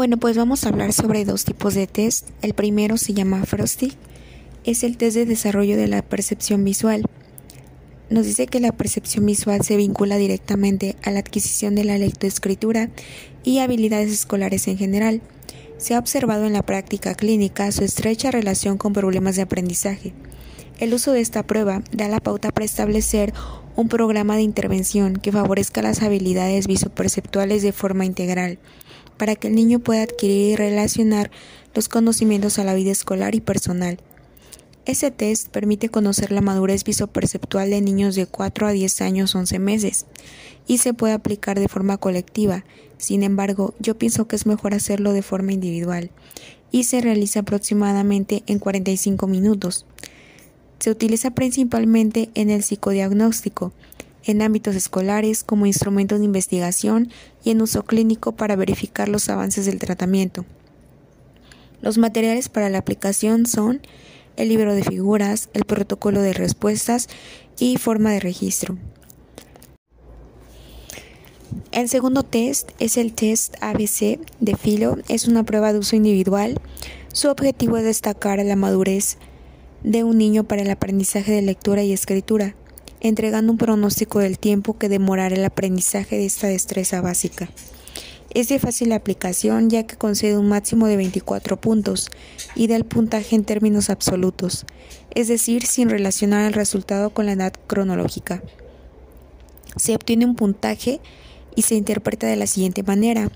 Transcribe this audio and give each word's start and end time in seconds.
Bueno, 0.00 0.16
pues 0.16 0.34
vamos 0.34 0.64
a 0.64 0.70
hablar 0.70 0.94
sobre 0.94 1.26
dos 1.26 1.44
tipos 1.44 1.74
de 1.74 1.86
test. 1.86 2.26
El 2.40 2.54
primero 2.54 2.96
se 2.96 3.12
llama 3.12 3.44
Frosty. 3.44 3.92
Es 4.64 4.82
el 4.82 4.96
test 4.96 5.14
de 5.14 5.26
desarrollo 5.26 5.76
de 5.76 5.88
la 5.88 6.00
percepción 6.00 6.64
visual. 6.64 7.04
Nos 8.08 8.24
dice 8.24 8.46
que 8.46 8.60
la 8.60 8.72
percepción 8.72 9.26
visual 9.26 9.62
se 9.62 9.76
vincula 9.76 10.16
directamente 10.16 10.96
a 11.02 11.10
la 11.10 11.18
adquisición 11.18 11.74
de 11.74 11.84
la 11.84 11.98
lectoescritura 11.98 12.88
y 13.44 13.58
habilidades 13.58 14.10
escolares 14.10 14.68
en 14.68 14.78
general. 14.78 15.20
Se 15.76 15.94
ha 15.94 15.98
observado 15.98 16.46
en 16.46 16.54
la 16.54 16.62
práctica 16.62 17.14
clínica 17.14 17.70
su 17.70 17.84
estrecha 17.84 18.30
relación 18.30 18.78
con 18.78 18.94
problemas 18.94 19.36
de 19.36 19.42
aprendizaje. 19.42 20.14
El 20.78 20.94
uso 20.94 21.12
de 21.12 21.20
esta 21.20 21.42
prueba 21.42 21.82
da 21.92 22.08
la 22.08 22.20
pauta 22.20 22.52
para 22.52 22.64
establecer 22.64 23.34
un 23.76 23.88
programa 23.90 24.36
de 24.36 24.42
intervención 24.42 25.16
que 25.16 25.30
favorezca 25.30 25.82
las 25.82 26.00
habilidades 26.00 26.68
visoperceptuales 26.68 27.62
de 27.62 27.72
forma 27.72 28.06
integral 28.06 28.58
para 29.20 29.36
que 29.36 29.48
el 29.48 29.54
niño 29.54 29.80
pueda 29.80 30.02
adquirir 30.02 30.52
y 30.52 30.56
relacionar 30.56 31.30
los 31.74 31.90
conocimientos 31.90 32.58
a 32.58 32.64
la 32.64 32.72
vida 32.72 32.90
escolar 32.90 33.34
y 33.34 33.42
personal. 33.42 33.98
Ese 34.86 35.10
test 35.10 35.48
permite 35.48 35.90
conocer 35.90 36.32
la 36.32 36.40
madurez 36.40 36.84
visoperceptual 36.84 37.68
de 37.68 37.82
niños 37.82 38.14
de 38.14 38.24
4 38.24 38.66
a 38.66 38.72
10 38.72 39.02
años 39.02 39.34
11 39.34 39.58
meses 39.58 40.06
y 40.66 40.78
se 40.78 40.94
puede 40.94 41.12
aplicar 41.12 41.60
de 41.60 41.68
forma 41.68 41.98
colectiva. 41.98 42.64
Sin 42.96 43.22
embargo, 43.22 43.74
yo 43.78 43.98
pienso 43.98 44.26
que 44.26 44.36
es 44.36 44.46
mejor 44.46 44.72
hacerlo 44.72 45.12
de 45.12 45.20
forma 45.20 45.52
individual 45.52 46.10
y 46.70 46.84
se 46.84 47.02
realiza 47.02 47.40
aproximadamente 47.40 48.42
en 48.46 48.58
45 48.58 49.26
minutos. 49.26 49.84
Se 50.78 50.90
utiliza 50.90 51.32
principalmente 51.32 52.30
en 52.34 52.48
el 52.48 52.62
psicodiagnóstico, 52.62 53.74
en 54.24 54.42
ámbitos 54.42 54.76
escolares 54.76 55.44
como 55.44 55.66
instrumento 55.66 56.18
de 56.18 56.24
investigación 56.24 57.10
y 57.44 57.50
en 57.50 57.62
uso 57.62 57.84
clínico 57.84 58.32
para 58.32 58.56
verificar 58.56 59.08
los 59.08 59.28
avances 59.28 59.66
del 59.66 59.78
tratamiento. 59.78 60.44
Los 61.80 61.98
materiales 61.98 62.48
para 62.48 62.68
la 62.68 62.78
aplicación 62.78 63.46
son 63.46 63.80
el 64.36 64.48
libro 64.48 64.74
de 64.74 64.84
figuras, 64.84 65.48
el 65.54 65.64
protocolo 65.64 66.20
de 66.22 66.32
respuestas 66.32 67.08
y 67.58 67.76
forma 67.76 68.12
de 68.12 68.20
registro. 68.20 68.76
El 71.72 71.88
segundo 71.88 72.22
test 72.22 72.70
es 72.78 72.96
el 72.96 73.12
test 73.12 73.54
ABC 73.60 74.18
de 74.40 74.56
filo. 74.56 74.98
Es 75.08 75.26
una 75.26 75.44
prueba 75.44 75.72
de 75.72 75.78
uso 75.78 75.96
individual. 75.96 76.60
Su 77.12 77.28
objetivo 77.28 77.76
es 77.76 77.84
destacar 77.84 78.44
la 78.44 78.56
madurez 78.56 79.18
de 79.82 80.04
un 80.04 80.18
niño 80.18 80.44
para 80.44 80.62
el 80.62 80.70
aprendizaje 80.70 81.32
de 81.32 81.42
lectura 81.42 81.82
y 81.82 81.92
escritura 81.92 82.54
entregando 83.00 83.52
un 83.52 83.58
pronóstico 83.58 84.18
del 84.18 84.38
tiempo 84.38 84.78
que 84.78 84.88
demorará 84.88 85.34
el 85.34 85.44
aprendizaje 85.44 86.16
de 86.16 86.26
esta 86.26 86.48
destreza 86.48 87.00
básica. 87.00 87.48
Es 88.32 88.48
de 88.48 88.60
fácil 88.60 88.92
aplicación 88.92 89.70
ya 89.70 89.86
que 89.86 89.96
concede 89.96 90.38
un 90.38 90.48
máximo 90.48 90.86
de 90.86 90.96
24 90.96 91.60
puntos 91.60 92.10
y 92.54 92.68
da 92.68 92.76
el 92.76 92.84
puntaje 92.84 93.34
en 93.34 93.44
términos 93.44 93.90
absolutos, 93.90 94.66
es 95.14 95.26
decir, 95.26 95.66
sin 95.66 95.90
relacionar 95.90 96.46
el 96.46 96.52
resultado 96.52 97.10
con 97.10 97.26
la 97.26 97.32
edad 97.32 97.52
cronológica. 97.66 98.40
Se 99.76 99.96
obtiene 99.96 100.26
un 100.26 100.36
puntaje 100.36 101.00
y 101.56 101.62
se 101.62 101.74
interpreta 101.74 102.28
de 102.28 102.36
la 102.36 102.46
siguiente 102.46 102.84
manera. 102.84 103.30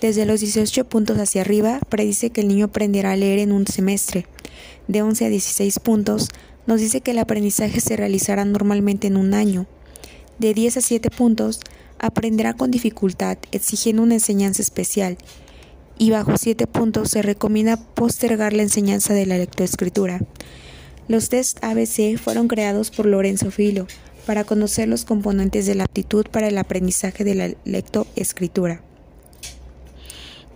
Desde 0.00 0.26
los 0.26 0.40
18 0.40 0.84
puntos 0.84 1.18
hacia 1.18 1.40
arriba, 1.40 1.80
predice 1.88 2.30
que 2.30 2.42
el 2.42 2.48
niño 2.48 2.66
aprenderá 2.66 3.12
a 3.12 3.16
leer 3.16 3.40
en 3.40 3.50
un 3.50 3.66
semestre. 3.66 4.26
De 4.86 5.02
11 5.02 5.26
a 5.26 5.28
16 5.28 5.80
puntos, 5.80 6.28
nos 6.68 6.80
dice 6.80 7.00
que 7.00 7.12
el 7.12 7.18
aprendizaje 7.18 7.80
se 7.80 7.96
realizará 7.96 8.44
normalmente 8.44 9.06
en 9.06 9.16
un 9.16 9.32
año. 9.32 9.66
De 10.38 10.52
10 10.52 10.76
a 10.76 10.80
7 10.82 11.10
puntos, 11.10 11.60
aprenderá 11.98 12.52
con 12.52 12.70
dificultad, 12.70 13.38
exigiendo 13.52 14.02
una 14.02 14.14
enseñanza 14.14 14.60
especial. 14.60 15.16
Y 15.96 16.10
bajo 16.10 16.36
7 16.36 16.66
puntos 16.66 17.08
se 17.08 17.22
recomienda 17.22 17.78
postergar 17.78 18.52
la 18.52 18.64
enseñanza 18.64 19.14
de 19.14 19.24
la 19.24 19.38
lectoescritura. 19.38 20.20
Los 21.08 21.30
test 21.30 21.56
ABC 21.64 22.18
fueron 22.18 22.48
creados 22.48 22.90
por 22.90 23.06
Lorenzo 23.06 23.50
Filo 23.50 23.86
para 24.26 24.44
conocer 24.44 24.88
los 24.88 25.06
componentes 25.06 25.64
de 25.64 25.74
la 25.74 25.84
aptitud 25.84 26.26
para 26.30 26.48
el 26.48 26.58
aprendizaje 26.58 27.24
de 27.24 27.34
la 27.34 27.50
lectoescritura. 27.64 28.82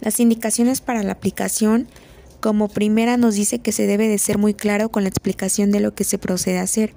Las 0.03 0.21
indicaciones 0.21 0.83
para 0.83 1.03
la 1.03 1.13
aplicación 1.13 1.89
como 2.43 2.67
primera 2.67 3.17
nos 3.17 3.37
dice 3.37 3.61
que 3.61 3.71
se 3.71 3.87
debe 3.87 4.09
de 4.09 4.19
ser 4.19 4.37
muy 4.37 4.53
claro 4.53 4.91
con 4.91 5.05
la 5.05 5.09
explicación 5.09 5.71
de 5.71 5.79
lo 5.79 5.95
que 5.95 6.03
se 6.03 6.19
procede 6.19 6.59
a 6.59 6.63
hacer. 6.63 6.93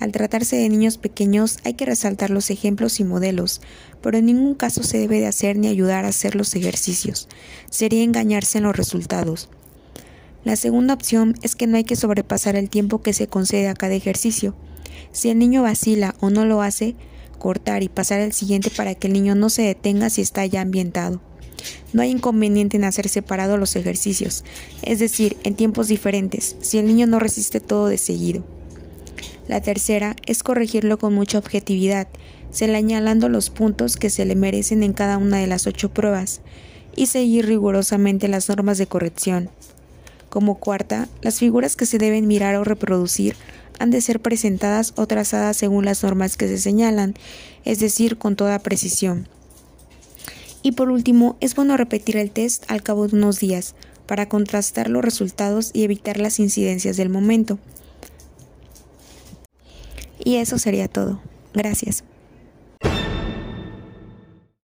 Al 0.00 0.10
tratarse 0.10 0.56
de 0.56 0.68
niños 0.68 0.98
pequeños 0.98 1.58
hay 1.62 1.74
que 1.74 1.86
resaltar 1.86 2.30
los 2.30 2.50
ejemplos 2.50 2.98
y 2.98 3.04
modelos, 3.04 3.60
pero 4.02 4.18
en 4.18 4.26
ningún 4.26 4.56
caso 4.56 4.82
se 4.82 4.98
debe 4.98 5.20
de 5.20 5.28
hacer 5.28 5.56
ni 5.56 5.68
ayudar 5.68 6.04
a 6.04 6.08
hacer 6.08 6.34
los 6.34 6.56
ejercicios. 6.56 7.28
Sería 7.70 8.02
engañarse 8.02 8.58
en 8.58 8.64
los 8.64 8.76
resultados. 8.76 9.48
La 10.42 10.56
segunda 10.56 10.94
opción 10.94 11.36
es 11.42 11.54
que 11.54 11.68
no 11.68 11.76
hay 11.76 11.84
que 11.84 11.94
sobrepasar 11.94 12.56
el 12.56 12.68
tiempo 12.68 13.02
que 13.02 13.12
se 13.12 13.28
concede 13.28 13.68
a 13.68 13.74
cada 13.74 13.94
ejercicio. 13.94 14.56
Si 15.12 15.30
el 15.30 15.38
niño 15.38 15.62
vacila 15.62 16.16
o 16.18 16.30
no 16.30 16.44
lo 16.44 16.60
hace, 16.60 16.96
cortar 17.38 17.84
y 17.84 17.88
pasar 17.88 18.20
al 18.20 18.32
siguiente 18.32 18.68
para 18.68 18.96
que 18.96 19.06
el 19.06 19.12
niño 19.12 19.36
no 19.36 19.48
se 19.48 19.62
detenga 19.62 20.10
si 20.10 20.22
está 20.22 20.44
ya 20.44 20.60
ambientado. 20.60 21.20
No 21.92 22.02
hay 22.02 22.10
inconveniente 22.10 22.76
en 22.76 22.84
hacer 22.84 23.08
separados 23.08 23.58
los 23.58 23.76
ejercicios, 23.76 24.44
es 24.82 24.98
decir, 24.98 25.36
en 25.44 25.54
tiempos 25.54 25.88
diferentes, 25.88 26.56
si 26.60 26.78
el 26.78 26.86
niño 26.86 27.06
no 27.06 27.18
resiste 27.18 27.60
todo 27.60 27.88
de 27.88 27.98
seguido. 27.98 28.44
La 29.48 29.60
tercera 29.60 30.16
es 30.26 30.42
corregirlo 30.42 30.98
con 30.98 31.14
mucha 31.14 31.38
objetividad, 31.38 32.08
señalando 32.50 33.28
los 33.28 33.50
puntos 33.50 33.96
que 33.96 34.10
se 34.10 34.24
le 34.24 34.36
merecen 34.36 34.82
en 34.82 34.92
cada 34.92 35.18
una 35.18 35.38
de 35.38 35.46
las 35.46 35.66
ocho 35.66 35.88
pruebas 35.92 36.40
y 36.94 37.06
seguir 37.06 37.46
rigurosamente 37.46 38.28
las 38.28 38.48
normas 38.48 38.78
de 38.78 38.86
corrección. 38.86 39.50
Como 40.28 40.58
cuarta, 40.58 41.08
las 41.20 41.38
figuras 41.38 41.76
que 41.76 41.86
se 41.86 41.98
deben 41.98 42.26
mirar 42.26 42.56
o 42.56 42.64
reproducir 42.64 43.36
han 43.78 43.90
de 43.90 44.00
ser 44.00 44.20
presentadas 44.20 44.92
o 44.96 45.06
trazadas 45.06 45.56
según 45.56 45.84
las 45.84 46.02
normas 46.02 46.36
que 46.36 46.48
se 46.48 46.58
señalan, 46.58 47.14
es 47.64 47.80
decir, 47.80 48.16
con 48.16 48.36
toda 48.36 48.58
precisión. 48.60 49.28
Y 50.62 50.72
por 50.72 50.90
último, 50.90 51.36
es 51.40 51.54
bueno 51.54 51.76
repetir 51.76 52.16
el 52.16 52.30
test 52.30 52.64
al 52.70 52.82
cabo 52.82 53.08
de 53.08 53.16
unos 53.16 53.40
días 53.40 53.74
para 54.06 54.28
contrastar 54.28 54.88
los 54.88 55.04
resultados 55.04 55.70
y 55.72 55.84
evitar 55.84 56.18
las 56.18 56.38
incidencias 56.38 56.96
del 56.96 57.08
momento. 57.08 57.58
Y 60.24 60.36
eso 60.36 60.58
sería 60.58 60.88
todo. 60.88 61.20
Gracias. 61.52 62.04